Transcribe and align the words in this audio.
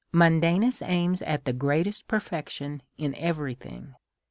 Mundanus 0.11 0.81
aims 0.81 1.21
at 1.21 1.45
the 1.45 1.53
greatest 1.53 2.07
per 2.07 2.19
fection 2.19 2.81
in 2.97 3.13
every 3.13 3.53
thing. 3.53 3.93